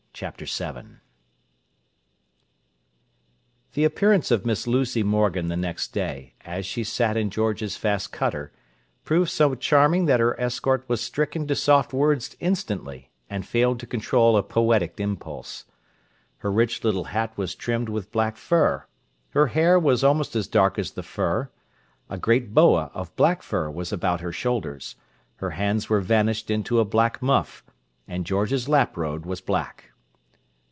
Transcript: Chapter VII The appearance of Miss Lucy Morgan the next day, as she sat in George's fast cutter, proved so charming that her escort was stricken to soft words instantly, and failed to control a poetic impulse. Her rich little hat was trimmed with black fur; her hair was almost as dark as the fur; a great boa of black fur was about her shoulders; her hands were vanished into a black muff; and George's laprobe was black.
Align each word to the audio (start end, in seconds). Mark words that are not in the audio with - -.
Chapter 0.13 0.45
VII 0.45 0.97
The 3.73 3.83
appearance 3.85 4.29
of 4.29 4.45
Miss 4.45 4.67
Lucy 4.67 5.01
Morgan 5.01 5.47
the 5.47 5.57
next 5.57 5.93
day, 5.93 6.35
as 6.41 6.63
she 6.67 6.83
sat 6.83 7.17
in 7.17 7.31
George's 7.31 7.75
fast 7.75 8.11
cutter, 8.11 8.51
proved 9.03 9.31
so 9.31 9.55
charming 9.55 10.05
that 10.05 10.19
her 10.19 10.39
escort 10.39 10.85
was 10.87 11.01
stricken 11.01 11.47
to 11.47 11.55
soft 11.55 11.91
words 11.91 12.35
instantly, 12.39 13.09
and 13.31 13.47
failed 13.47 13.79
to 13.79 13.87
control 13.87 14.37
a 14.37 14.43
poetic 14.43 14.99
impulse. 14.99 15.65
Her 16.39 16.51
rich 16.51 16.83
little 16.83 17.05
hat 17.05 17.35
was 17.35 17.55
trimmed 17.55 17.89
with 17.89 18.11
black 18.11 18.37
fur; 18.37 18.85
her 19.31 19.47
hair 19.47 19.79
was 19.79 20.03
almost 20.03 20.35
as 20.35 20.47
dark 20.47 20.77
as 20.77 20.91
the 20.91 21.03
fur; 21.03 21.49
a 22.11 22.19
great 22.19 22.53
boa 22.53 22.91
of 22.93 23.15
black 23.15 23.41
fur 23.41 23.71
was 23.71 23.91
about 23.91 24.21
her 24.21 24.33
shoulders; 24.33 24.97
her 25.37 25.51
hands 25.51 25.89
were 25.89 26.01
vanished 26.01 26.51
into 26.51 26.79
a 26.79 26.85
black 26.85 27.23
muff; 27.23 27.63
and 28.07 28.25
George's 28.27 28.69
laprobe 28.69 29.25
was 29.25 29.41
black. 29.41 29.85